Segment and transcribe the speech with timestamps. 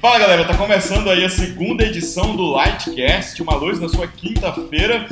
[0.00, 5.06] Fala galera, tá começando aí a segunda edição do Lightcast, uma luz na sua quinta-feira.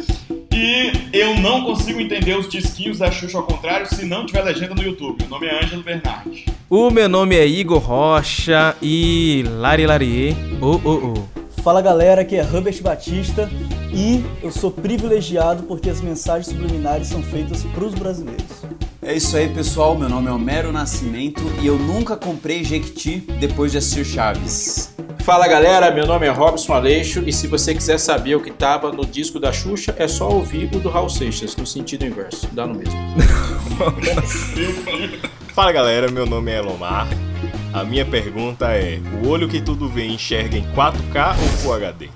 [0.52, 4.74] E eu não consigo entender os disquinhos da Xuxa ao contrário se não tiver legenda
[4.74, 5.24] no YouTube.
[5.24, 6.44] O nome é Ângelo Bernardes.
[6.68, 10.36] O meu nome é Igor Rocha e Lari Larie.
[10.60, 11.62] Oh, oh, oh.
[11.62, 13.48] Fala galera, aqui é Robert Batista
[13.92, 18.62] e eu sou privilegiado porque as mensagens subliminares são feitas para os brasileiros.
[19.04, 19.94] É isso aí, pessoal.
[19.98, 24.94] Meu nome é Homero Nascimento e eu nunca comprei Jequiti depois de assistir Chaves.
[25.20, 28.90] Fala galera, meu nome é Robson Aleixo e se você quiser saber o que estava
[28.90, 32.48] no disco da Xuxa, é só ouvir o do Raul Seixas, no sentido inverso.
[32.52, 32.94] Dá no mesmo.
[35.52, 37.06] Fala galera, meu nome é Elomar.
[37.74, 42.08] A minha pergunta é: o olho que tudo vê enxerga em 4K ou Full HD?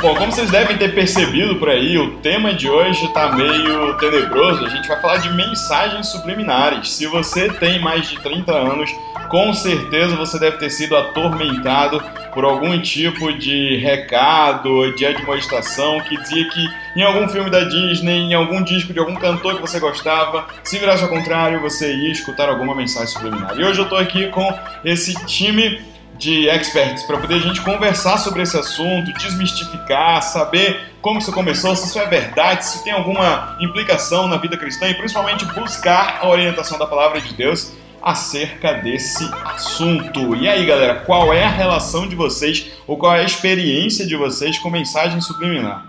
[0.00, 4.64] Bom, como vocês devem ter percebido por aí, o tema de hoje está meio tenebroso.
[4.64, 6.90] A gente vai falar de mensagens subliminares.
[6.90, 8.90] Se você tem mais de 30 anos,
[9.28, 12.02] com certeza você deve ter sido atormentado
[12.32, 18.20] por algum tipo de recado, de admoestação que dizia que em algum filme da Disney,
[18.20, 22.10] em algum disco de algum cantor que você gostava, se virasse ao contrário, você ia
[22.10, 23.54] escutar alguma mensagem subliminar.
[23.54, 24.50] E hoje eu estou aqui com
[24.82, 25.89] esse time
[26.20, 31.74] de experts para poder a gente conversar sobre esse assunto, desmistificar, saber como isso começou,
[31.74, 36.28] se isso é verdade, se tem alguma implicação na vida cristã e principalmente buscar a
[36.28, 40.36] orientação da palavra de Deus acerca desse assunto.
[40.36, 44.14] E aí, galera, qual é a relação de vocês ou qual é a experiência de
[44.14, 45.86] vocês com mensagem subliminar?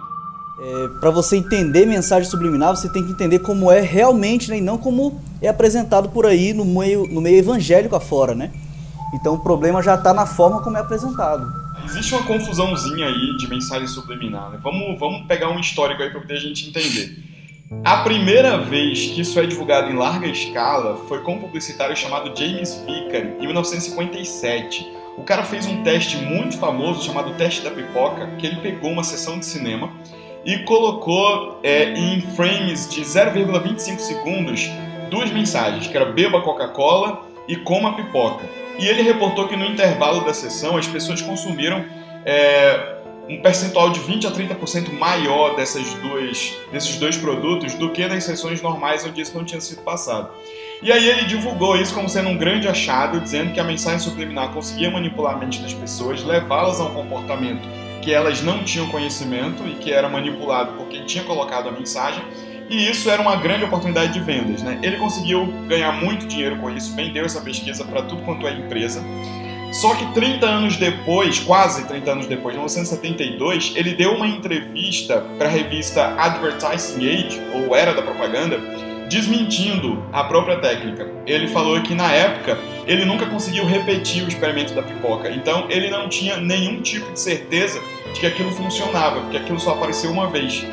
[0.62, 4.62] É, para você entender mensagem subliminar, você tem que entender como é realmente né, e
[4.62, 8.52] não como é apresentado por aí no meio, no meio evangélico afora, né?
[9.14, 11.52] Então o problema já está na forma como é apresentado.
[11.86, 14.50] Existe uma confusãozinha aí de mensagem subliminar.
[14.52, 14.60] Né?
[14.62, 17.32] Vamos, vamos pegar um histórico aí para poder a gente entender.
[17.86, 22.38] A primeira vez que isso é divulgado em larga escala foi com um publicitário chamado
[22.38, 24.92] James Vickery, em 1957.
[25.18, 29.04] O cara fez um teste muito famoso chamado teste da pipoca, que ele pegou uma
[29.04, 29.90] sessão de cinema
[30.46, 34.70] e colocou é, em frames de 0,25 segundos
[35.10, 38.46] duas mensagens, que era beba Coca-Cola e coma pipoca.
[38.80, 41.84] E ele reportou que no intervalo da sessão as pessoas consumiram
[42.26, 42.96] é,
[43.28, 48.24] um percentual de 20 a 30% maior dessas duas, desses dois produtos do que nas
[48.24, 50.32] sessões normais onde isso não tinha sido passado.
[50.82, 54.54] E aí ele divulgou isso como sendo um grande achado, dizendo que a mensagem subliminar
[54.54, 57.68] conseguia manipular a mente das pessoas, levá-las a um comportamento
[58.02, 62.24] que elas não tinham conhecimento e que era manipulado por quem tinha colocado a mensagem
[62.72, 64.64] e isso era uma grande oportunidade de vendas.
[64.64, 64.80] Né?
[64.82, 69.04] Ele conseguiu ganhar muito dinheiro com isso, vendeu essa pesquisa para tudo quanto é empresa.
[69.74, 75.22] Só que 30 anos depois, quase 30 anos depois, em 1972, ele deu uma entrevista
[75.38, 78.58] para a revista Advertising Age, ou Era da Propaganda,
[79.10, 81.10] desmentindo a própria técnica.
[81.26, 82.58] Ele falou que na época
[82.88, 87.20] ele nunca conseguiu repetir o experimento da pipoca, então ele não tinha nenhum tipo de
[87.20, 87.82] certeza
[88.14, 90.66] de que aquilo funcionava, porque aquilo só apareceu uma vez.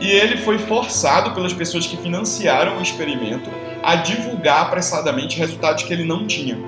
[0.00, 3.50] E ele foi forçado pelas pessoas que financiaram o experimento
[3.82, 6.58] a divulgar apressadamente resultados que ele não tinha.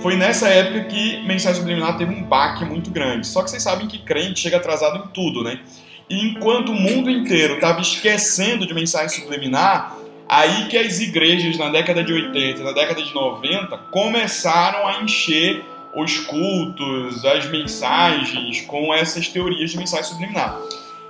[0.00, 3.26] Foi nessa época que Mensagem Subliminar teve um baque muito grande.
[3.26, 5.60] Só que vocês sabem que crente chega atrasado em tudo, né?
[6.08, 9.96] E enquanto o mundo inteiro estava esquecendo de mensagem subliminar,
[10.28, 15.64] aí que as igrejas na década de 80 na década de 90 começaram a encher
[15.94, 20.60] os cultos, as mensagens com essas teorias de mensagem subliminar.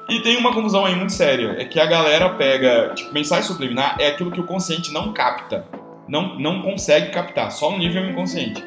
[0.09, 3.97] E tem uma confusão aí muito séria, é que a galera pega, tipo, mensagem subliminar
[3.98, 5.66] é aquilo que o consciente não capta,
[6.06, 8.62] não, não consegue captar, só no nível inconsciente.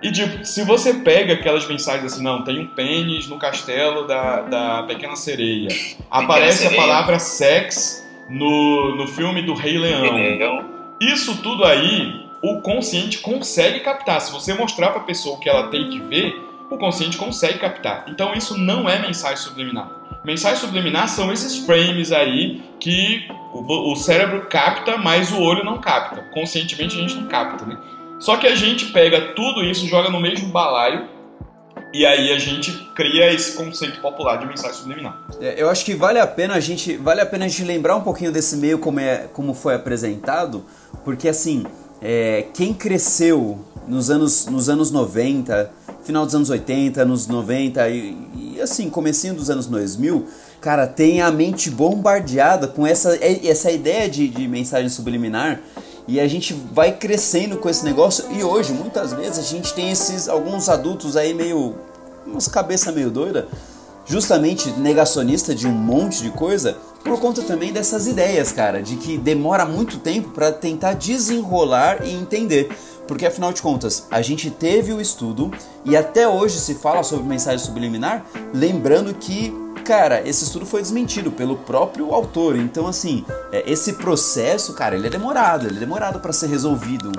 [0.00, 4.42] E tipo, se você pega aquelas mensagens assim, não, tem um pênis no castelo da,
[4.42, 5.68] da Pequena Sereia,
[6.08, 10.64] aparece a palavra sex no, no filme do Rei Leão.
[11.00, 14.20] Isso tudo aí, o consciente consegue captar.
[14.20, 16.32] Se você mostrar para a pessoa o que ela tem que ver,
[16.70, 18.04] o consciente consegue captar.
[18.06, 19.97] Então isso não é mensagem subliminar.
[20.28, 25.80] Mensagem subliminar são esses frames aí que o, o cérebro capta, mas o olho não
[25.80, 26.20] capta.
[26.34, 27.78] Conscientemente a gente não capta, né?
[28.20, 31.08] Só que a gente pega tudo isso, joga no mesmo balaio
[31.94, 35.18] e aí a gente cria esse conceito popular de mensagem subliminar.
[35.40, 37.96] É, eu acho que vale a pena a gente vale a pena a gente lembrar
[37.96, 40.62] um pouquinho desse meio como é como foi apresentado,
[41.06, 41.64] porque assim
[42.02, 45.77] é, quem cresceu nos anos nos anos 90
[46.08, 48.16] final dos anos 80, anos 90 e,
[48.54, 50.24] e assim, comecinho dos anos 2000,
[50.58, 55.60] cara, tem a mente bombardeada com essa, essa ideia de, de mensagem subliminar
[56.06, 59.90] e a gente vai crescendo com esse negócio e hoje, muitas vezes, a gente tem
[59.90, 61.74] esses alguns adultos aí meio
[62.26, 63.46] umas cabeça meio doida,
[64.06, 69.18] justamente negacionista de um monte de coisa, por conta também dessas ideias, cara, de que
[69.18, 72.70] demora muito tempo para tentar desenrolar e entender.
[73.08, 75.50] Porque afinal de contas, a gente teve o estudo
[75.84, 78.24] e até hoje se fala sobre mensagem subliminar,
[78.54, 79.52] lembrando que,
[79.84, 82.54] cara, esse estudo foi desmentido pelo próprio autor.
[82.56, 87.10] Então, assim, é, esse processo, cara, ele é demorado, ele é demorado para ser resolvido.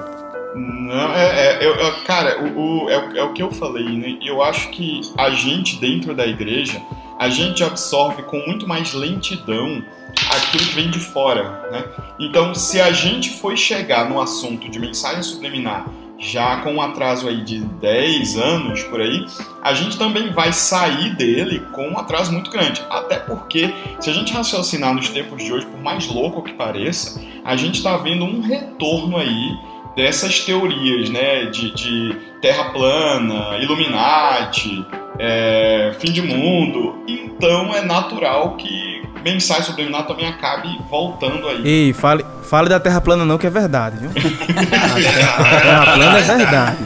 [0.56, 4.18] Não, é, é, cara, o, o- é, é o que eu falei, né?
[4.24, 6.82] Eu acho que a gente dentro da igreja,
[7.20, 9.84] a gente absorve com muito mais lentidão
[10.30, 11.84] aquilo que vem de fora, né?
[12.20, 15.86] Então, se a gente foi chegar no assunto de mensagem subliminar
[16.20, 19.26] já com um atraso aí de 10 anos por aí,
[19.64, 22.84] a gente também vai sair dele com um atraso muito grande.
[22.90, 27.22] Até porque, se a gente raciocinar nos tempos de hoje, por mais louco que pareça,
[27.46, 29.58] a gente está vendo um retorno aí
[29.96, 34.86] dessas teorias, né, de, de terra plana, Illuminati,
[35.18, 37.04] é, fim de mundo.
[37.08, 38.89] Então é natural que
[39.24, 41.68] mensagem subliminar também acabe voltando aí.
[41.68, 44.10] Ei, fale, fale da Terra plana não, que é verdade, viu?
[44.10, 46.78] A terra, a terra plana é verdade.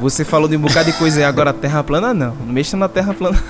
[0.00, 2.34] Você falou de um bocado de coisa aí, agora a Terra plana não.
[2.34, 3.42] Não mexa na Terra plana.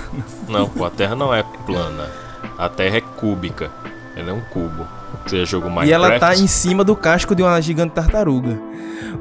[0.47, 2.09] Não, pô, a Terra não é plana.
[2.57, 3.71] A Terra é cúbica.
[4.15, 4.87] Ela é um cubo.
[5.25, 5.89] Você já jogou Minecraft?
[5.89, 8.57] E ela tá em cima do casco de uma gigante tartaruga.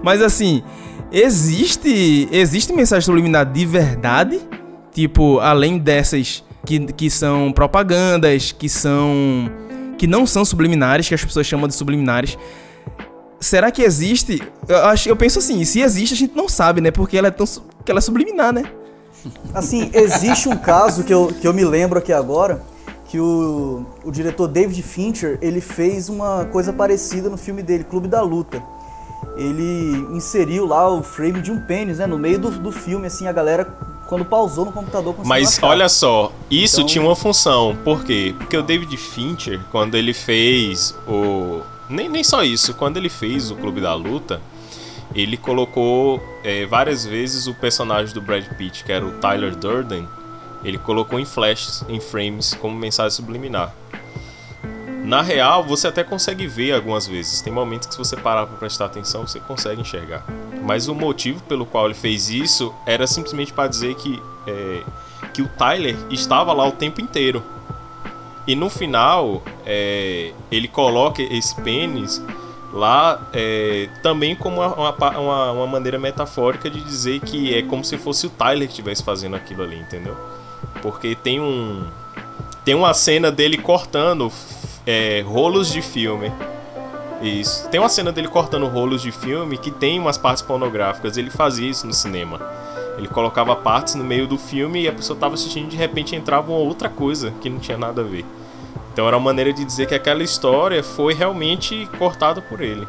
[0.03, 0.63] Mas assim,
[1.11, 4.41] existe existe mensagem subliminar de verdade?
[4.93, 9.51] Tipo, além dessas que, que são propagandas, que são
[9.97, 12.37] que não são subliminares, que as pessoas chamam de subliminares.
[13.41, 14.43] Será que existe?
[14.67, 16.91] Eu acho, eu penso assim, se existe a gente não sabe, né?
[16.91, 17.47] Porque ela é tão
[17.85, 18.65] que ela é subliminar, né?
[19.55, 22.63] Assim, existe um caso que eu, que eu me lembro aqui agora,
[23.09, 28.09] que o, o diretor David Fincher, ele fez uma coisa parecida no filme dele, Clube
[28.09, 28.63] da Luta.
[29.37, 33.27] Ele inseriu lá o frame de um pênis, né, no meio do, do filme, assim,
[33.27, 33.77] a galera,
[34.15, 35.67] quando pausou no computador, conseguiu Mas achar.
[35.67, 37.77] olha só, isso Então- tinha uma função.
[37.85, 38.35] Por quê?
[38.39, 41.61] Porque o David Fincher, quando ele fez o.
[41.89, 44.41] Nem, nem só isso, quando ele fez o Clube da Luta,
[45.15, 50.09] ele colocou é, várias vezes o personagem do Brad Pitt, que era o Tyler Durden,
[50.65, 53.75] ele colocou em flashes, em frames, como mensagem subliminar.
[55.05, 57.43] Na real, você até consegue ver algumas vezes.
[57.43, 60.25] Tem momentos que se você parar para prestar atenção, você consegue enxergar.
[60.63, 64.83] Mas o motivo pelo qual ele fez isso era simplesmente para dizer que, é,
[65.35, 67.43] que o Tyler estava lá o tempo inteiro.
[68.47, 72.23] E no final, é, ele coloca esse pênis
[72.73, 77.99] lá é, também como uma, uma, uma maneira metafórica de dizer que é como se
[77.99, 80.17] fosse o Tyler que estivesse fazendo aquilo ali, entendeu?
[80.81, 81.85] Porque tem um.
[82.65, 84.33] Tem uma cena dele cortando
[84.87, 86.33] é, rolos de filme.
[87.23, 87.69] Isso.
[87.69, 91.17] Tem uma cena dele cortando rolos de filme que tem umas partes pornográficas.
[91.17, 92.41] Ele fazia isso no cinema.
[92.99, 96.15] Ele colocava partes no meio do filme e a pessoa tava assistindo e de repente
[96.15, 98.25] entrava uma outra coisa que não tinha nada a ver.
[98.93, 102.87] Então era uma maneira de dizer que aquela história foi realmente cortada por ele.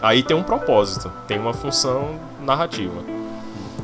[0.00, 3.19] Aí tem um propósito, tem uma função narrativa.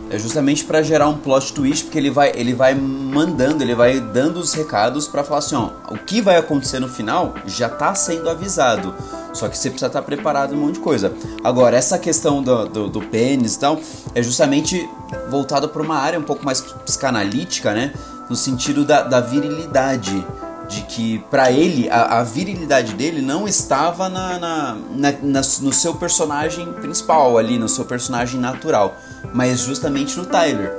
[0.09, 3.99] É justamente pra gerar um plot twist, porque ele vai, ele vai mandando, ele vai
[3.99, 7.93] dando os recados pra falar assim, ó, o que vai acontecer no final já tá
[7.95, 8.95] sendo avisado.
[9.33, 11.13] Só que você precisa estar preparado em um monte de coisa.
[11.43, 13.81] Agora, essa questão do, do, do pênis e tal,
[14.15, 14.89] é justamente
[15.29, 17.93] voltado pra uma área um pouco mais psicanalítica, né?
[18.31, 20.25] No sentido da, da virilidade.
[20.69, 25.73] De que pra ele, a, a virilidade dele não estava na, na, na- na- no
[25.73, 28.97] seu personagem principal ali, no seu personagem natural,
[29.33, 30.73] mas justamente no Tyler.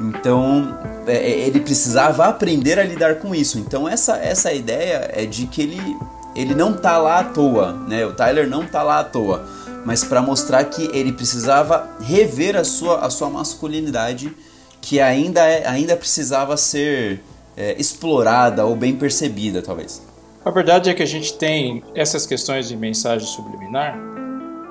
[0.00, 3.58] Então é, é, ele precisava aprender a lidar com isso.
[3.58, 5.96] Então essa, essa ideia é de que ele,
[6.34, 8.04] ele não tá lá à toa, né?
[8.06, 9.46] O Tyler não tá lá à toa,
[9.84, 14.34] mas para mostrar que ele precisava rever a sua, a sua masculinidade
[14.80, 17.22] que ainda, é, ainda precisava ser
[17.56, 20.02] é, explorada ou bem percebida, talvez.
[20.44, 23.98] A verdade é que a gente tem essas questões de mensagem subliminar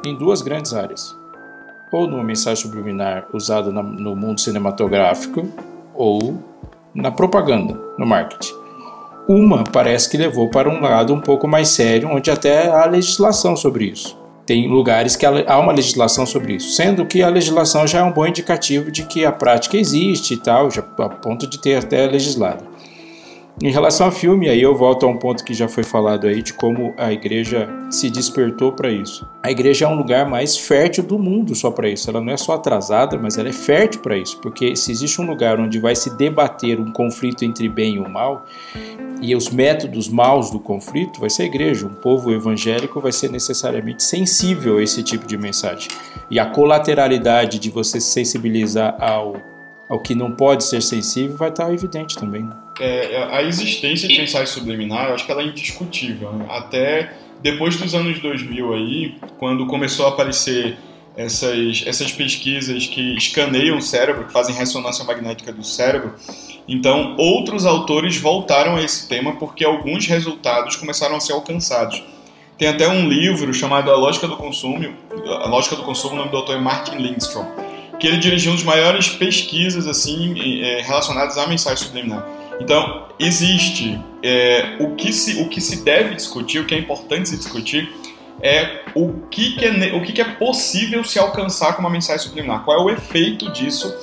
[0.05, 1.15] em duas grandes áreas.
[1.93, 5.47] Ou numa mensagem subliminar usada na- no mundo cinematográfico,
[5.93, 6.35] ou
[6.93, 8.53] na propaganda, no marketing.
[9.29, 13.55] Uma parece que levou para um lado um pouco mais sério, onde até há legislação
[13.55, 14.17] sobre isso.
[14.45, 18.11] Tem lugares que há uma legislação sobre isso, sendo que a legislação já é um
[18.11, 22.05] bom indicativo de que a prática existe e tal, já a ponto de ter até
[22.07, 22.72] legislado.
[23.61, 26.41] Em relação ao filme, aí eu volto a um ponto que já foi falado aí
[26.41, 29.27] de como a igreja se despertou para isso.
[29.43, 32.09] A igreja é um lugar mais fértil do mundo só para isso.
[32.09, 35.27] Ela não é só atrasada, mas ela é fértil para isso, porque se existe um
[35.27, 38.43] lugar onde vai se debater um conflito entre bem e o mal,
[39.21, 41.85] e os métodos maus do conflito, vai ser a igreja.
[41.85, 45.89] Um povo evangélico vai ser necessariamente sensível a esse tipo de mensagem.
[46.29, 49.35] E a colateralidade de você se sensibilizar ao,
[49.87, 52.43] ao que não pode ser sensível vai estar evidente também.
[52.43, 52.62] né?
[52.79, 56.31] É, a existência de mensagem subliminar, eu acho que ela é indiscutível.
[56.33, 56.45] né?
[56.49, 60.77] Até depois dos anos 2000 aí, quando começou a aparecer
[61.15, 66.15] essas, essas pesquisas que escaneiam o cérebro, que fazem ressonância magnética do cérebro.
[66.67, 72.01] Então, outros autores voltaram a esse tema porque alguns resultados começaram a ser alcançados.
[72.57, 74.93] Tem até um livro chamado A Lógica do Consumo,
[75.43, 77.45] A Lógica do Consumo, o nome do autor é Martin Lindstrom,
[77.99, 82.25] que ele dirigiu uma das maiores pesquisas assim é, relacionadas à mensagem subliminar.
[82.59, 87.29] Então, existe é, o, que se, o que se deve discutir, o que é importante
[87.29, 87.89] se discutir,
[88.41, 92.27] é o que, que é o que, que é possível se alcançar com uma mensagem
[92.27, 92.63] subliminar.
[92.63, 93.93] Qual é o efeito disso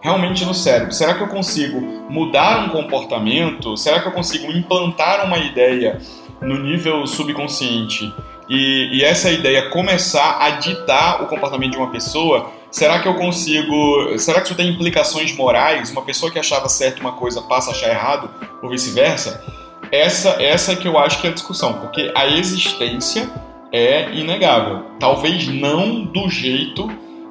[0.00, 0.92] realmente no cérebro?
[0.92, 3.76] Será que eu consigo mudar um comportamento?
[3.76, 5.98] Será que eu consigo implantar uma ideia
[6.40, 8.12] no nível subconsciente
[8.48, 12.52] e, e essa ideia começar a ditar o comportamento de uma pessoa?
[12.70, 14.18] Será que eu consigo.
[14.18, 15.90] Será que isso tem implicações morais?
[15.90, 18.30] Uma pessoa que achava certo uma coisa passa a achar errado,
[18.62, 19.42] ou vice-versa?
[19.90, 23.30] Essa, essa é que eu acho que é a discussão, porque a existência
[23.72, 24.82] é inegável.
[25.00, 26.90] Talvez não do jeito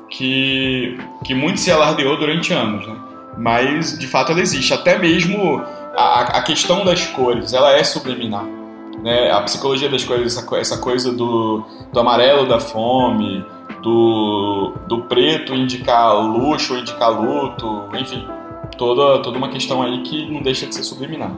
[0.09, 2.95] que, que muito se alardeou durante anos, né?
[3.37, 4.73] Mas de fato ela existe.
[4.73, 5.61] Até mesmo
[5.95, 8.45] a, a questão das cores, ela é subliminar.
[9.03, 9.31] Né?
[9.31, 11.63] A psicologia das cores, essa, essa coisa do,
[11.93, 13.45] do amarelo da fome,
[13.87, 18.27] do, do preto indicar luxo indicar luto, enfim,
[18.77, 21.31] toda, toda uma questão aí que não deixa de ser subliminar.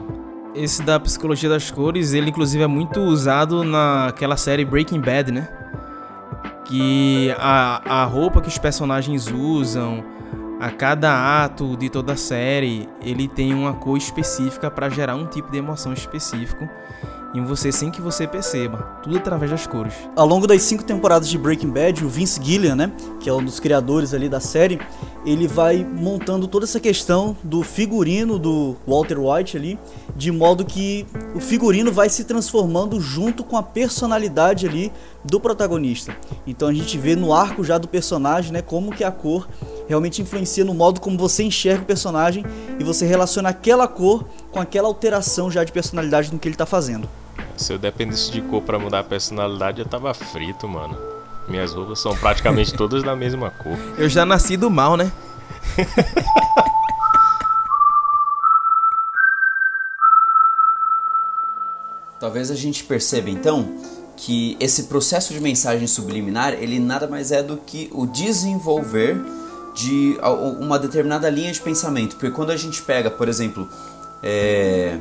[0.52, 5.48] Esse da psicologia das cores, ele inclusive é muito usado naquela série Breaking Bad, né?
[6.64, 10.02] Que a, a roupa que os personagens usam,
[10.60, 15.26] a cada ato de toda a série, ele tem uma cor específica para gerar um
[15.26, 16.68] tipo de emoção específico
[17.34, 19.94] em você sem que você perceba, tudo através das cores.
[20.16, 23.44] Ao longo das cinco temporadas de Breaking Bad, o Vince Gillian, né, que é um
[23.44, 24.80] dos criadores ali da série,
[25.24, 29.78] ele vai montando toda essa questão do figurino do Walter White ali,
[30.16, 34.92] de modo que o figurino vai se transformando junto com a personalidade ali
[35.24, 36.16] do protagonista.
[36.46, 39.48] Então a gente vê no arco já do personagem, né, como que a cor
[39.86, 42.44] realmente influencia no modo como você enxerga o personagem
[42.78, 46.66] e você relaciona aquela cor com aquela alteração já de personalidade no que ele está
[46.66, 47.08] fazendo.
[47.60, 50.96] Se eu dependesse de cor para mudar a personalidade, eu tava frito, mano.
[51.46, 53.78] Minhas roupas são praticamente todas da mesma cor.
[53.98, 55.12] Eu já nasci do mal, né?
[62.18, 63.76] Talvez a gente perceba então
[64.16, 69.22] que esse processo de mensagem subliminar ele nada mais é do que o desenvolver
[69.74, 70.18] de
[70.58, 72.16] uma determinada linha de pensamento.
[72.16, 73.68] Porque quando a gente pega, por exemplo,
[74.22, 74.98] é,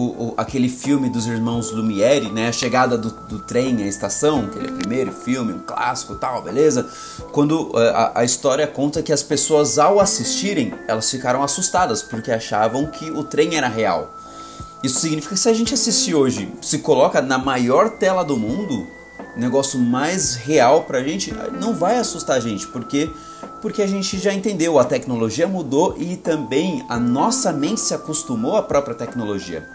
[0.00, 2.48] o, o, aquele filme dos irmãos Lumière, né?
[2.48, 6.88] A chegada do, do trem à estação, aquele primeiro filme, um clássico tal, beleza?
[7.32, 12.30] Quando é, a, a, história conta que as pessoas ao assistirem, elas ficaram assustadas porque
[12.30, 14.14] achavam que o trem era real.
[14.82, 18.86] Isso significa que se a gente assistir hoje, se coloca na maior tela do mundo,
[19.36, 23.10] negócio mais real pra gente, não vai assustar a gente, porque
[23.60, 28.56] porque a gente já entendeu, a tecnologia mudou e também a nossa mente se acostumou
[28.56, 29.68] à própria tecnologia.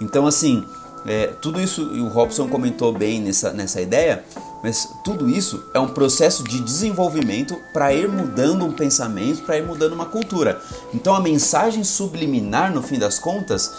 [0.00, 0.64] Então, assim,
[1.06, 4.24] é, tudo isso, e o Robson comentou bem nessa, nessa ideia,
[4.62, 9.64] mas tudo isso é um processo de desenvolvimento para ir mudando um pensamento, para ir
[9.64, 10.60] mudando uma cultura.
[10.94, 13.72] Então, a mensagem subliminar, no fim das contas,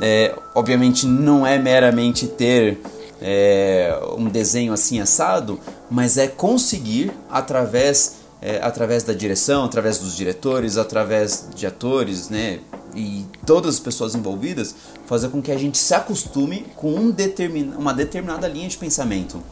[0.00, 2.80] é, obviamente não é meramente ter
[3.20, 10.16] é, um desenho assim assado, mas é conseguir através é, através da direção, através dos
[10.16, 12.58] diretores, através de atores, né,
[12.94, 14.74] e todas as pessoas envolvidas,
[15.06, 19.42] fazer com que a gente se acostume com um determin, uma determinada linha de pensamento.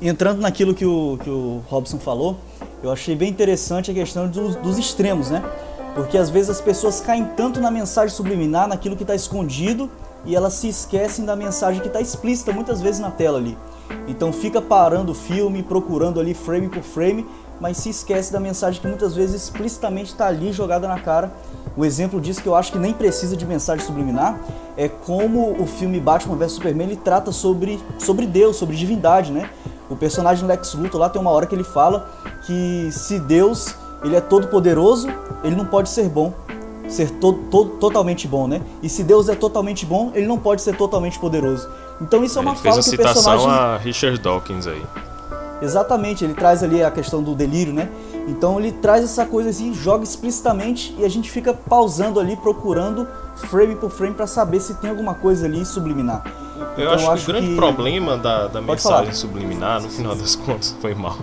[0.00, 2.38] Entrando naquilo que o, que o Robson falou,
[2.82, 5.42] eu achei bem interessante a questão dos, dos extremos, né?
[5.94, 9.90] Porque às vezes as pessoas caem tanto na mensagem subliminar, naquilo que está escondido,
[10.24, 13.56] e elas se esquecem da mensagem que está explícita muitas vezes na tela ali.
[14.08, 17.26] Então fica parando o filme, procurando ali frame por frame
[17.62, 21.32] mas se esquece da mensagem que muitas vezes explicitamente está ali jogada na cara.
[21.76, 24.36] O exemplo disso que eu acho que nem precisa de mensagem subliminar
[24.76, 29.48] é como o filme Batman vs Superman ele trata sobre, sobre Deus, sobre divindade, né?
[29.88, 32.10] O personagem Lex Luthor lá tem uma hora que ele fala
[32.44, 35.06] que se Deus ele é todo poderoso,
[35.44, 36.34] ele não pode ser bom,
[36.88, 38.60] ser to, to, totalmente bom, né?
[38.82, 41.68] E se Deus é totalmente bom, ele não pode ser totalmente poderoso.
[42.00, 44.82] Então isso é uma ele fala que o personagem a Richard Dawkins aí.
[45.62, 47.88] Exatamente, ele traz ali a questão do delírio, né?
[48.26, 53.06] Então ele traz essa coisa assim, joga explicitamente e a gente fica pausando ali, procurando
[53.36, 56.24] frame por frame para saber se tem alguma coisa ali subliminar.
[56.76, 57.56] Eu então, acho, acho, que o grande que...
[57.56, 59.14] problema da, da mensagem falar.
[59.14, 61.16] subliminar, no final das contas, foi mal,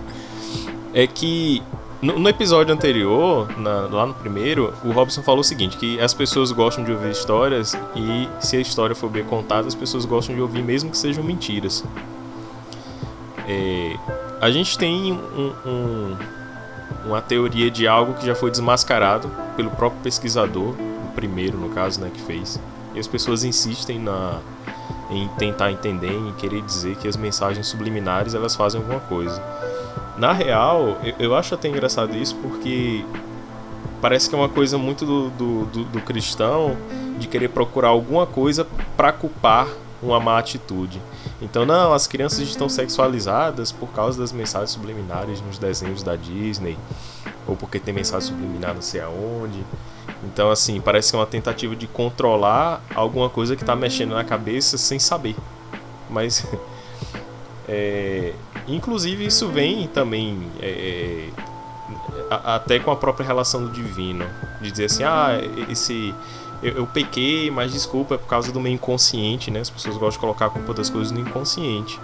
[0.93, 1.61] é que
[2.01, 6.13] no, no episódio anterior, na, lá no primeiro, o Robson falou o seguinte: que as
[6.13, 10.33] pessoas gostam de ouvir histórias e se a história for bem contada, as pessoas gostam
[10.33, 11.83] de ouvir mesmo que sejam mentiras.
[13.47, 13.95] É,
[14.41, 16.17] a gente tem um, um,
[17.05, 21.99] uma teoria de algo que já foi desmascarado pelo próprio pesquisador, o primeiro no caso,
[21.99, 22.59] né, que fez.
[22.95, 24.39] E as pessoas insistem na
[25.09, 29.41] em tentar entender, em querer dizer que as mensagens subliminares elas fazem alguma coisa.
[30.17, 33.03] Na real, eu, eu acho até engraçado isso porque
[33.99, 36.77] parece que é uma coisa muito do, do, do, do cristão
[37.17, 39.67] de querer procurar alguma coisa para culpar
[40.01, 41.01] uma má atitude.
[41.41, 46.77] Então, não, as crianças estão sexualizadas por causa das mensagens subliminares nos desenhos da Disney,
[47.47, 49.63] ou porque tem mensagem subliminar não sei aonde.
[50.23, 54.23] Então, assim, parece que é uma tentativa de controlar alguma coisa que está mexendo na
[54.23, 55.35] cabeça sem saber.
[56.09, 56.45] Mas,
[57.67, 58.33] é,
[58.67, 61.29] inclusive, isso vem também é,
[62.29, 64.25] a, até com a própria relação do divino,
[64.61, 65.29] de dizer assim, ah,
[65.69, 66.13] esse
[66.61, 69.59] eu, eu, pequei, mas desculpa, é por causa do meu inconsciente, né?
[69.61, 71.99] As pessoas gostam de colocar a culpa das coisas no inconsciente.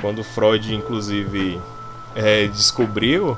[0.00, 1.60] Quando Freud, inclusive,
[2.14, 3.36] é, descobriu,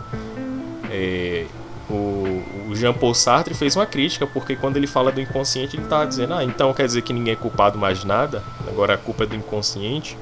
[0.91, 1.47] é,
[1.89, 5.85] o, o Jean Paul Sartre fez uma crítica, porque quando ele fala do inconsciente, ele
[5.85, 9.25] estava dizendo, ah, então quer dizer que ninguém é culpado mais nada, agora a culpa
[9.25, 10.17] é do inconsciente.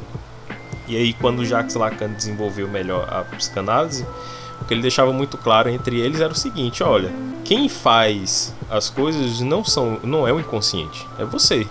[0.89, 4.05] E aí, quando Jacques Lacan desenvolveu melhor a psicanálise,
[4.61, 7.13] o que ele deixava muito claro entre eles era o seguinte: olha,
[7.45, 11.67] quem faz as coisas não são, não é o inconsciente, é você.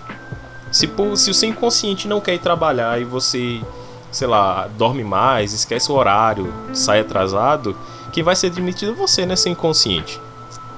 [0.70, 3.60] Se, se o seu inconsciente não quer ir trabalhar e você,
[4.12, 7.74] sei lá, dorme mais, esquece o horário, sai atrasado,
[8.12, 10.20] quem vai ser demitido é você, né, seu inconsciente.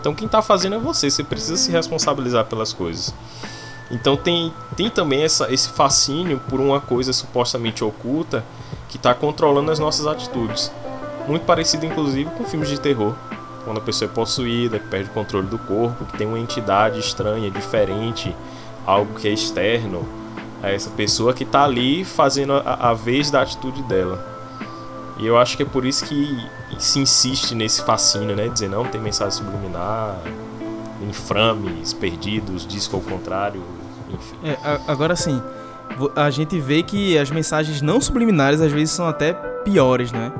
[0.00, 3.14] Então quem está fazendo é você, você precisa se responsabilizar pelas coisas.
[3.90, 8.44] Então tem, tem também essa, esse fascínio por uma coisa supostamente oculta
[8.88, 10.72] que está controlando as nossas atitudes.
[11.28, 13.14] Muito parecido inclusive com filmes de terror.
[13.64, 16.98] Quando a pessoa é possuída, que perde o controle do corpo, que tem uma entidade
[16.98, 18.34] estranha, diferente,
[18.86, 20.04] algo que é externo
[20.62, 24.32] a essa pessoa que está ali fazendo a, a vez da atitude dela.
[25.18, 28.48] E eu acho que é por isso que se insiste nesse fascínio, né?
[28.48, 30.18] Dizer, não, tem mensagem subliminar,
[31.00, 33.62] inframes, perdidos, disco ao contrário,
[34.12, 34.36] enfim.
[34.44, 34.56] É,
[34.86, 35.40] agora sim,
[36.16, 40.32] a gente vê que as mensagens não subliminares às vezes são até piores, né?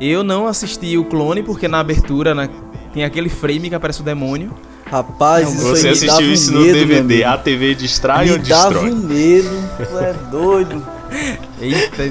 [0.00, 2.48] Eu não assisti o clone porque na abertura na,
[2.92, 4.52] tem aquele frame que aparece o demônio.
[4.86, 8.72] Rapaz, isso Você aí assistiu isso no DVD, a TV distrai me ou destrói?
[8.74, 10.86] dava um medo, tu é doido.
[11.60, 12.02] Eita,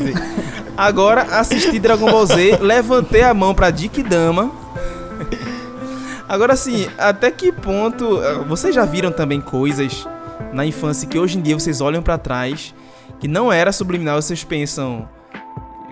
[0.77, 4.51] Agora assisti Dragon Ball Z, levantei a mão pra Dick Dama.
[6.27, 10.07] Agora sim, até que ponto eh, vocês já viram também coisas
[10.53, 12.73] na infância que hoje em dia vocês olham para trás
[13.19, 15.09] que não era subliminal, vocês pensam,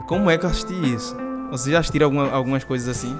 [0.07, 1.26] como é que eu assisti isso?
[1.51, 3.15] Vocês já assistiram alguma, algumas coisas assim?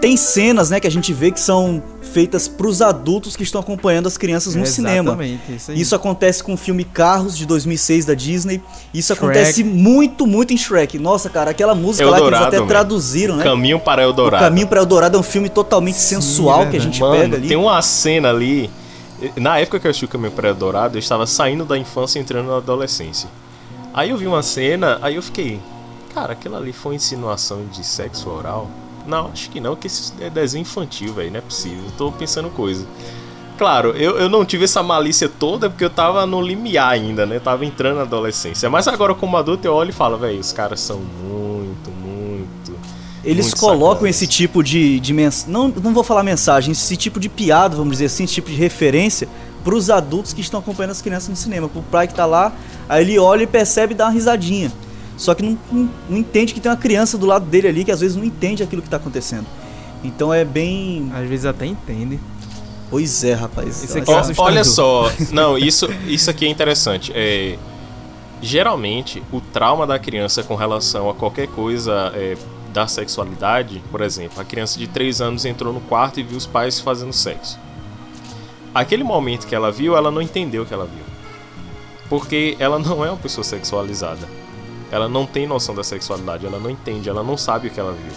[0.00, 3.60] Tem cenas, né, que a gente vê que são feitas para os adultos que estão
[3.60, 5.10] acompanhando as crianças no É, cinema.
[5.10, 5.80] exatamente, isso aí.
[5.80, 8.62] Isso acontece com o filme Carros de 2006 da Disney.
[8.94, 9.24] Isso Shrek.
[9.24, 10.98] acontece muito, muito em Shrek.
[10.98, 13.42] Nossa, cara, aquela música lá que Eldorado, eles até traduziram, né?
[13.44, 14.44] Caminho para O Eldorado.
[14.44, 17.48] Caminho para Eldorado é um filme totalmente sensual que a gente Mano, pega ali.
[17.48, 18.70] tem uma cena ali.
[19.34, 22.22] Na época que eu assisti o Caminho para Eldorado, eu estava saindo da infância e
[22.22, 23.28] entrando na adolescência.
[23.94, 25.58] Aí eu vi uma cena, aí eu fiquei,
[26.16, 28.70] cara, aquilo ali foi insinuação de sexo oral?
[29.06, 31.84] Não, acho que não, porque esse é desenho infantil, velho, não é possível.
[31.84, 32.86] Eu tô pensando coisa.
[33.58, 37.38] Claro, eu, eu não tive essa malícia toda porque eu tava no limiar ainda, né?
[37.38, 38.70] Tava entrando na adolescência.
[38.70, 42.72] Mas agora, como adulto, eu olho e falo, velho, os caras são muito, muito.
[43.22, 44.16] Eles muito colocam sacanas.
[44.16, 45.44] esse tipo de, de mens...
[45.46, 48.56] não, não vou falar mensagem, esse tipo de piada, vamos dizer assim, esse tipo de
[48.56, 49.28] referência
[49.62, 51.68] para os adultos que estão acompanhando as crianças no cinema.
[51.68, 52.54] Pro pai que tá lá,
[52.88, 54.72] aí ele olha e percebe e dá uma risadinha.
[55.16, 57.90] Só que não, não, não entende que tem uma criança do lado dele ali que
[57.90, 59.46] às vezes não entende aquilo que tá acontecendo.
[60.04, 61.10] Então é bem.
[61.14, 62.20] Às vezes até entende.
[62.90, 63.94] Pois é, rapaz.
[63.94, 67.12] Eu aqui é olha só, não, isso, isso aqui é interessante.
[67.14, 67.58] É,
[68.40, 72.36] geralmente, o trauma da criança com relação a qualquer coisa é,
[72.72, 76.46] da sexualidade, por exemplo, a criança de 3 anos entrou no quarto e viu os
[76.46, 77.58] pais fazendo sexo.
[78.72, 81.04] Aquele momento que ela viu, ela não entendeu o que ela viu.
[82.08, 84.28] Porque ela não é uma pessoa sexualizada.
[84.90, 87.92] Ela não tem noção da sexualidade, ela não entende, ela não sabe o que ela
[87.92, 88.12] viu.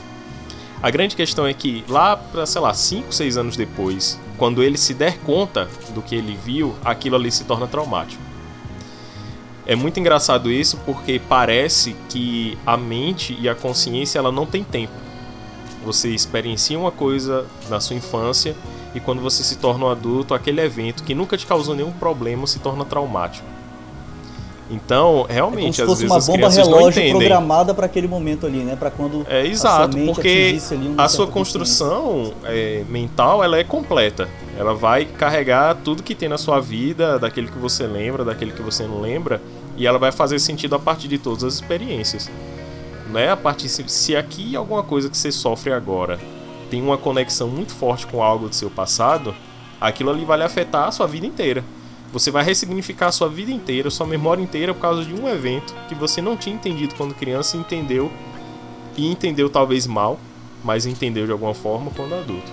[0.82, 4.78] A grande questão é que lá para, sei lá, 5, 6 anos depois, quando ele
[4.78, 8.22] se der conta do que ele viu, aquilo ali se torna traumático.
[9.66, 14.64] É muito engraçado isso porque parece que a mente e a consciência ela não tem
[14.64, 14.94] tempo.
[15.84, 18.56] Você experiencia uma coisa na sua infância
[18.96, 22.48] e quando você se torna um adulto, aquele evento que nunca te causou nenhum problema
[22.48, 23.46] se torna traumático.
[24.70, 28.46] Então, É como realmente, se às fosse vezes uma bomba relógio programada para aquele momento
[28.46, 28.76] ali, né?
[28.76, 33.58] Para quando É a exato, sua mente porque uma a sua construção é, mental ela
[33.58, 34.30] é completa.
[34.58, 38.62] Ela vai carregar tudo que tem na sua vida, daquele que você lembra, daquele que
[38.62, 39.42] você não lembra,
[39.76, 42.30] e ela vai fazer sentido a partir de todas as experiências.
[43.12, 43.32] Né?
[43.32, 46.20] A partir se, se aqui alguma coisa que você sofre agora
[46.70, 49.34] tem uma conexão muito forte com algo do seu passado,
[49.82, 51.64] aquilo ali vai lhe afetar a sua vida inteira.
[52.12, 55.76] Você vai ressignificar a sua vida inteira, sua memória inteira por causa de um evento
[55.88, 58.12] que você não tinha entendido quando criança e entendeu
[58.98, 60.20] e entendeu talvez mal,
[60.64, 62.52] mas entendeu de alguma forma quando adulto.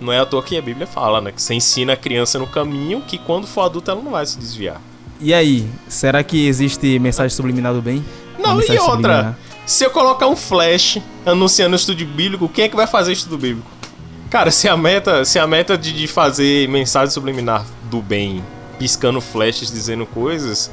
[0.00, 1.32] Não é à toa que a Bíblia fala, né?
[1.32, 4.38] Que você ensina a criança no caminho que quando for adulta ela não vai se
[4.38, 4.80] desviar.
[5.18, 8.04] E aí, será que existe mensagem subliminar do bem?
[8.38, 9.36] Não, e outra?
[9.64, 13.38] Se eu colocar um flash anunciando o estudo bíblico, quem é que vai fazer estudo
[13.38, 13.68] bíblico?
[14.30, 18.44] Cara, se a meta, se a meta de, de fazer mensagem subliminar do bem
[18.78, 20.70] piscando flashes dizendo coisas,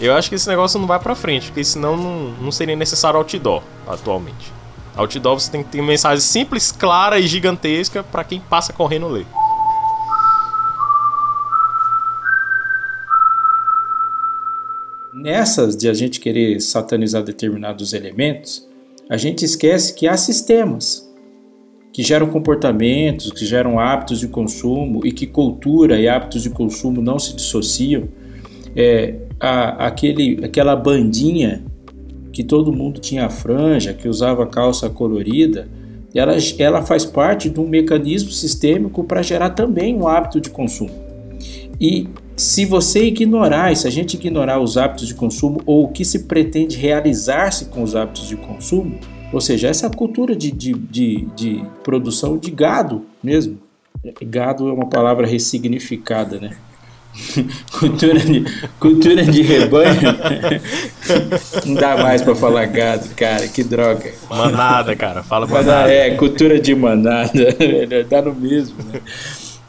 [0.00, 3.18] eu acho que esse negócio não vai pra frente, porque senão não, não seria necessário
[3.18, 4.52] outdoor atualmente.
[4.96, 9.26] Outdoor você tem que ter mensagem simples, clara e gigantesca para quem passa correndo ler.
[15.12, 18.64] Nessas de a gente querer satanizar determinados elementos,
[19.10, 21.07] a gente esquece que há sistemas
[21.98, 27.02] que geram comportamentos, que geram hábitos de consumo e que cultura e hábitos de consumo
[27.02, 28.04] não se dissociam.
[28.76, 31.64] É, a, aquele, aquela bandinha
[32.32, 35.66] que todo mundo tinha franja, que usava calça colorida,
[36.14, 40.94] ela, ela faz parte de um mecanismo sistêmico para gerar também um hábito de consumo.
[41.80, 42.06] E
[42.36, 46.20] se você ignorar, se a gente ignorar os hábitos de consumo ou o que se
[46.20, 49.00] pretende realizar-se com os hábitos de consumo,
[49.32, 53.58] ou seja, essa cultura de, de, de, de produção de gado mesmo.
[54.22, 56.56] Gado é uma palavra ressignificada, né?
[57.78, 58.44] cultura, de,
[58.78, 60.00] cultura de rebanho.
[61.66, 64.12] Não dá mais para falar gado, cara, que droga.
[64.30, 65.90] Manada, cara, fala manada.
[65.90, 67.56] É, cultura de manada,
[68.08, 69.00] dá no mesmo, né?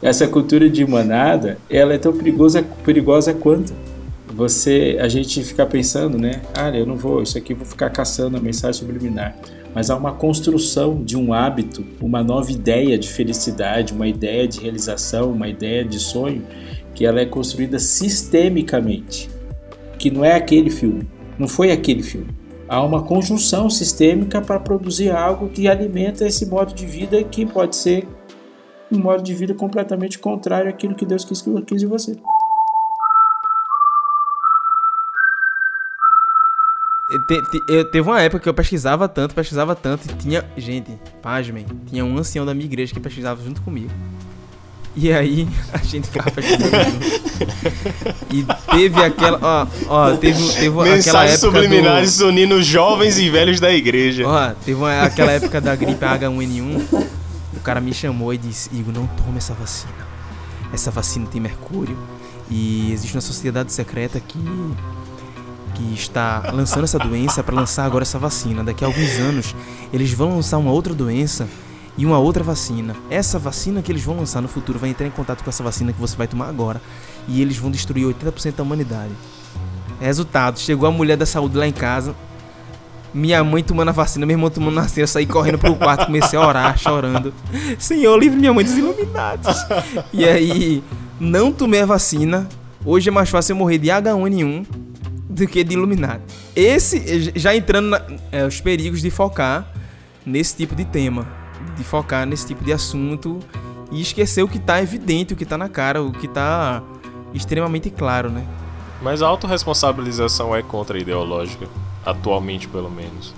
[0.02, 3.74] Essa cultura de manada, ela é tão perigosa, perigosa quanto
[4.40, 6.40] você, a gente ficar pensando, né?
[6.54, 9.36] Ah, eu não vou, isso aqui vou ficar caçando a mensagem subliminar.
[9.74, 14.58] Mas há uma construção de um hábito, uma nova ideia de felicidade, uma ideia de
[14.58, 16.42] realização, uma ideia de sonho
[16.94, 19.28] que ela é construída sistemicamente,
[19.98, 21.06] que não é aquele filme,
[21.38, 22.28] não foi aquele filme.
[22.66, 27.76] Há uma conjunção sistêmica para produzir algo que alimenta esse modo de vida que pode
[27.76, 28.08] ser
[28.90, 32.16] um modo de vida completamente contrário àquilo que Deus quis, quis de você.
[37.18, 40.44] Te, te, eu, teve uma época que eu pesquisava tanto, pesquisava tanto, e tinha.
[40.56, 43.90] Gente, pasmem, tinha um ancião da minha igreja que pesquisava junto comigo.
[44.94, 46.72] E aí a gente ficava pesquisando
[48.32, 48.44] E
[48.76, 49.38] teve aquela.
[49.42, 51.38] Ó, ó teve, teve Mensagens aquela época.
[51.38, 54.26] subliminares do, unindo jovens e velhos da igreja.
[54.26, 57.08] Ó, teve uma, aquela época da gripe H1N1.
[57.56, 59.92] O cara me chamou e disse: Igor, não tome essa vacina.
[60.72, 61.96] Essa vacina tem mercúrio.
[62.50, 64.38] E existe uma sociedade secreta que
[65.80, 68.62] que está lançando essa doença para lançar agora essa vacina.
[68.62, 69.54] Daqui a alguns anos,
[69.92, 71.48] eles vão lançar uma outra doença
[71.96, 72.94] e uma outra vacina.
[73.08, 75.92] Essa vacina que eles vão lançar no futuro vai entrar em contato com essa vacina
[75.92, 76.80] que você vai tomar agora
[77.26, 79.12] e eles vão destruir 80% da humanidade.
[80.00, 82.14] Resultado, chegou a mulher da saúde lá em casa,
[83.12, 86.38] minha mãe tomando a vacina, meu irmão tomando a vacina, saí correndo pro quarto, comecei
[86.38, 87.34] a orar, chorando.
[87.78, 89.56] Senhor, livre minha mãe dos iluminados.
[90.12, 90.82] E aí,
[91.18, 92.48] não tomei a vacina.
[92.82, 94.64] Hoje é mais fácil eu morrer de H1N1
[95.30, 96.24] do que de Illuminati.
[96.56, 99.72] Esse, já entrando na, é, os perigos de focar
[100.26, 101.26] nesse tipo de tema,
[101.76, 103.38] de focar nesse tipo de assunto
[103.92, 106.82] e esquecer o que tá evidente, o que tá na cara, o que tá
[107.32, 108.44] extremamente claro, né?
[109.00, 111.68] Mas a autorresponsabilização é contra-ideológica,
[112.04, 113.32] atualmente pelo menos.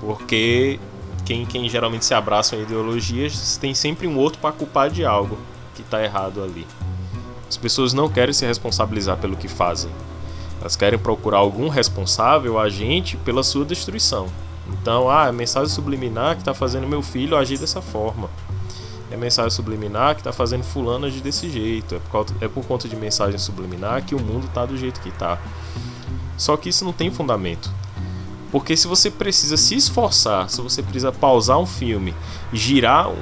[0.00, 0.80] Porque
[1.24, 5.38] quem, quem geralmente se abraça em ideologias tem sempre um outro para culpar de algo
[5.74, 6.66] que tá errado ali.
[7.46, 9.90] As pessoas não querem se responsabilizar pelo que fazem.
[10.60, 14.28] Elas querem procurar algum responsável, agente, pela sua destruição.
[14.68, 18.28] Então, ah, é mensagem subliminar que está fazendo meu filho agir dessa forma.
[19.10, 21.94] É mensagem subliminar que está fazendo fulano agir desse jeito.
[21.94, 25.00] É por, conta, é por conta de mensagem subliminar que o mundo está do jeito
[25.00, 25.38] que está.
[26.36, 27.70] Só que isso não tem fundamento.
[28.50, 32.14] Porque se você precisa se esforçar, se você precisa pausar um filme,
[32.52, 33.18] girar um,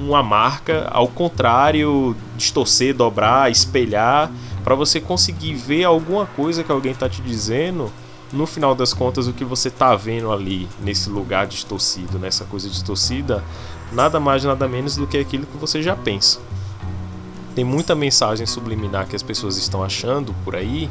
[0.00, 4.30] uma marca, ao contrário, distorcer, dobrar, espelhar,
[4.70, 7.90] para você conseguir ver alguma coisa que alguém está te dizendo,
[8.32, 12.68] no final das contas o que você está vendo ali nesse lugar distorcido, nessa coisa
[12.68, 13.42] distorcida,
[13.90, 16.38] nada mais nada menos do que aquilo que você já pensa.
[17.52, 20.88] Tem muita mensagem subliminar que as pessoas estão achando por aí,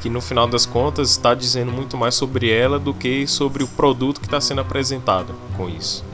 [0.00, 3.66] que no final das contas está dizendo muito mais sobre ela do que sobre o
[3.66, 6.04] produto que está sendo apresentado com isso.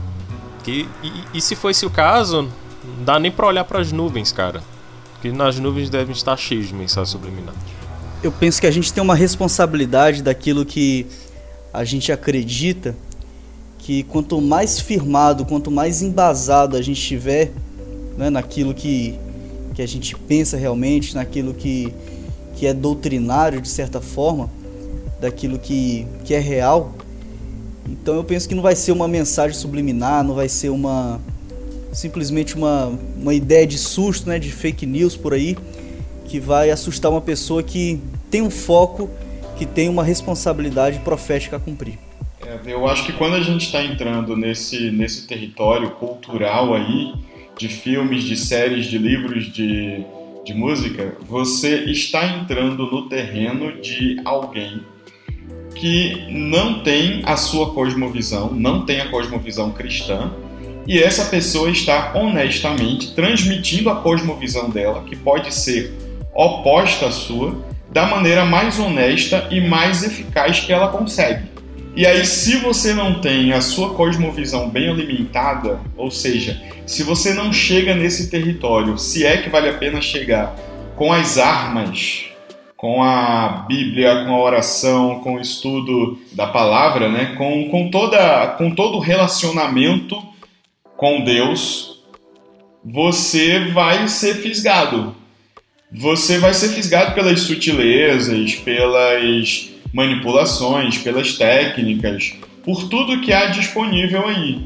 [0.65, 2.49] Que, e, e se fosse o caso,
[2.83, 4.63] não dá nem para olhar para as nuvens, cara.
[5.21, 7.61] Porque nas nuvens devem estar cheias de mensagens subliminares.
[8.23, 11.07] Eu penso que a gente tem uma responsabilidade daquilo que
[11.75, 12.97] a gente acredita,
[13.79, 17.53] que quanto mais firmado, quanto mais embasado a gente estiver
[18.17, 19.19] né, naquilo que,
[19.75, 21.93] que a gente pensa realmente, naquilo que,
[22.55, 24.49] que é doutrinário de certa forma,
[25.21, 26.95] daquilo que, que é real,
[27.87, 31.21] então eu penso que não vai ser uma mensagem subliminar, não vai ser uma
[31.93, 35.57] simplesmente uma, uma ideia de susto, né, de fake news por aí,
[36.27, 38.01] que vai assustar uma pessoa que
[38.31, 39.11] tem um foco,
[39.57, 41.99] que tem uma responsabilidade profética a cumprir.
[42.47, 47.15] É, eu acho que quando a gente está entrando nesse, nesse território cultural aí,
[47.59, 50.05] de filmes, de séries, de livros, de,
[50.45, 54.81] de música, você está entrando no terreno de alguém
[55.75, 60.33] que não tem a sua cosmovisão, não tem a cosmovisão cristã,
[60.87, 65.93] e essa pessoa está honestamente transmitindo a cosmovisão dela, que pode ser
[66.35, 67.57] oposta à sua,
[67.91, 71.51] da maneira mais honesta e mais eficaz que ela consegue.
[71.97, 77.35] E aí, se você não tem a sua cosmovisão bem alimentada, ou seja, se você
[77.35, 80.55] não chega nesse território, se é que vale a pena chegar
[80.95, 82.27] com as armas,
[82.77, 87.35] com a Bíblia, com a oração, com o estudo da palavra, né?
[87.37, 90.30] com, com, toda, com todo o relacionamento
[91.01, 92.03] com Deus,
[92.85, 95.17] você vai ser fisgado.
[95.91, 104.27] Você vai ser fisgado pelas sutilezas, pelas manipulações, pelas técnicas, por tudo que há disponível
[104.27, 104.61] aí.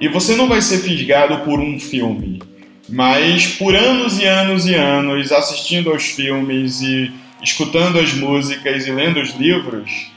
[0.00, 2.40] E você não vai ser fisgado por um filme,
[2.88, 8.90] mas por anos e anos e anos assistindo aos filmes e escutando as músicas e
[8.90, 10.13] lendo os livros,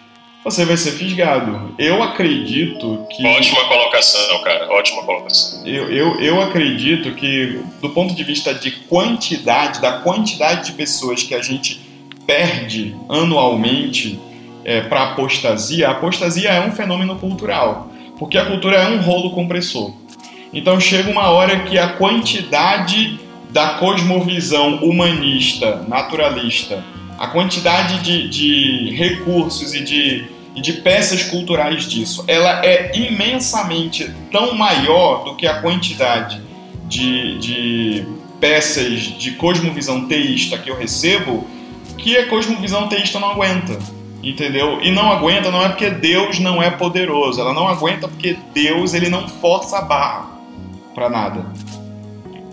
[0.49, 1.75] você vai ser fisgado.
[1.77, 3.25] Eu acredito que.
[3.27, 4.65] Ótima colocação, cara.
[4.71, 5.67] Ótima colocação.
[5.67, 11.21] Eu, eu, eu acredito que, do ponto de vista de quantidade, da quantidade de pessoas
[11.21, 11.81] que a gente
[12.25, 14.17] perde anualmente
[14.63, 19.31] é, para apostasia, a apostasia é um fenômeno cultural, porque a cultura é um rolo
[19.31, 19.93] compressor.
[20.53, 26.81] Então chega uma hora que a quantidade da cosmovisão humanista, naturalista,
[27.17, 34.11] a quantidade de, de recursos e de, e de peças culturais disso, ela é imensamente
[34.31, 36.41] tão maior do que a quantidade
[36.87, 38.07] de, de
[38.39, 41.47] peças de cosmovisão teísta que eu recebo,
[41.95, 43.77] que a cosmovisão teísta não aguenta
[44.23, 44.81] entendeu?
[44.81, 48.93] E não aguenta não é porque Deus não é poderoso, ela não aguenta porque Deus
[48.95, 50.27] ele não força a barra
[50.93, 51.45] para nada.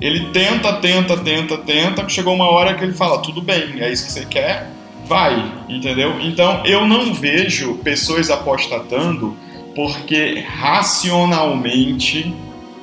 [0.01, 4.07] Ele tenta, tenta, tenta, tenta, chegou uma hora que ele fala: tudo bem, é isso
[4.07, 4.71] que você quer,
[5.07, 6.21] vai, entendeu?
[6.21, 9.37] Então eu não vejo pessoas apostatando
[9.75, 12.35] porque racionalmente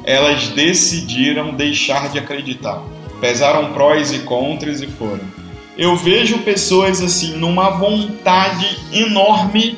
[0.04, 2.82] elas decidiram deixar de acreditar.
[3.20, 5.42] Pesaram prós e contras e foram
[5.78, 9.78] eu vejo pessoas assim numa vontade enorme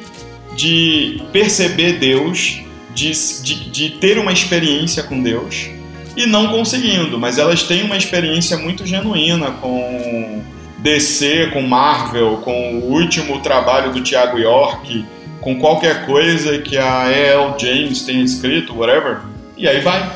[0.55, 2.61] de perceber Deus,
[2.93, 5.69] de, de, de, ter uma experiência com Deus
[6.15, 10.41] e não conseguindo, mas elas têm uma experiência muito genuína com
[10.83, 15.05] DC, com Marvel, com o último trabalho do Thiago York,
[15.39, 17.53] com qualquer coisa que a E.L.
[17.57, 19.21] James tenha escrito, whatever,
[19.55, 20.11] e aí vai,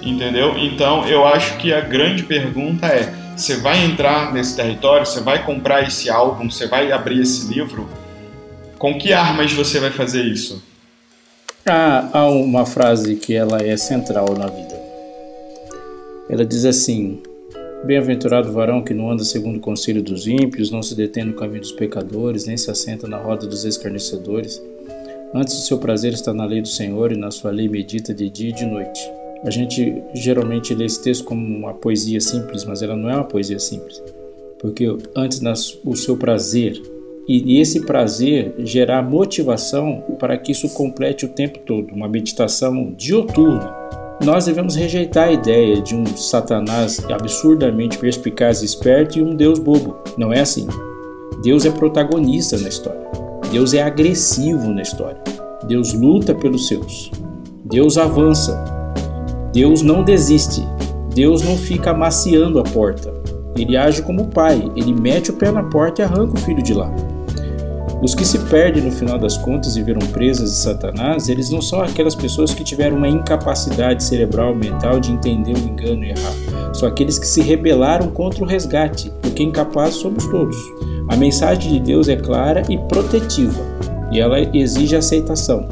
[0.00, 0.56] entendeu?
[0.56, 5.44] Então eu acho que a grande pergunta é você vai entrar nesse território, você vai
[5.44, 7.88] comprar esse álbum, você vai abrir esse livro.
[8.78, 10.62] Com que armas você vai fazer isso?
[11.66, 14.80] Há, há uma frase que ela é central na vida.
[16.30, 17.20] Ela diz assim:
[17.86, 21.60] Bem-aventurado varão que não anda segundo o conselho dos ímpios, não se detém no caminho
[21.60, 24.60] dos pecadores, nem se assenta na roda dos escarnecedores.
[25.32, 28.28] Antes o seu prazer está na lei do Senhor e na sua lei medita de
[28.28, 29.00] dia e de noite.
[29.44, 33.24] A gente geralmente lê esse texto como uma poesia simples, mas ela não é uma
[33.24, 34.02] poesia simples.
[34.58, 36.82] Porque antes nas, o seu prazer
[37.28, 43.72] e esse prazer gerar motivação para que isso complete o tempo todo, uma meditação dioturna.
[44.24, 49.58] Nós devemos rejeitar a ideia de um Satanás absurdamente perspicaz e esperto e um Deus
[49.58, 49.96] bobo.
[50.16, 50.66] Não é assim.
[51.42, 53.06] Deus é protagonista na história.
[53.50, 55.20] Deus é agressivo na história.
[55.68, 57.10] Deus luta pelos seus.
[57.64, 58.64] Deus avança.
[59.52, 60.66] Deus não desiste.
[61.14, 63.14] Deus não fica amaciando a porta.
[63.56, 66.74] Ele age como pai, ele mete o pé na porta e arranca o filho de
[66.74, 66.90] lá.
[68.02, 71.62] Os que se perdem no final das contas e viram presas de Satanás, eles não
[71.62, 76.74] são aquelas pessoas que tiveram uma incapacidade cerebral mental de entender o engano e errar.
[76.74, 80.56] São aqueles que se rebelaram contra o resgate, porque incapazes somos todos.
[81.08, 83.60] A mensagem de Deus é clara e protetiva,
[84.12, 85.66] e ela exige aceitação.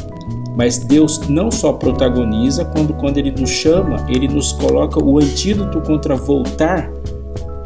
[0.57, 5.81] Mas Deus não só protagoniza, quando, quando Ele nos chama, Ele nos coloca o antídoto
[5.83, 6.91] contra voltar,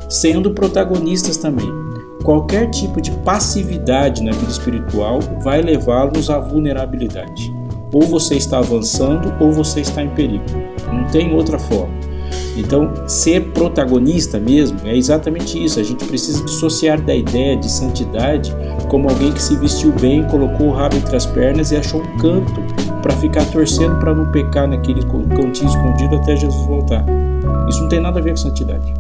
[0.08, 1.70] sendo protagonistas também.
[2.28, 7.50] Qualquer tipo de passividade na vida espiritual vai levá-los à vulnerabilidade.
[7.90, 10.44] Ou você está avançando ou você está em perigo.
[10.92, 11.94] Não tem outra forma.
[12.54, 15.80] Então, ser protagonista mesmo é exatamente isso.
[15.80, 18.54] A gente precisa dissociar da ideia de santidade
[18.90, 22.18] como alguém que se vestiu bem, colocou o rabo entre as pernas e achou um
[22.18, 22.60] canto
[23.00, 25.00] para ficar torcendo para não pecar naquele
[25.34, 27.06] cantinho escondido até Jesus voltar.
[27.70, 28.92] Isso não tem nada a ver com santidade.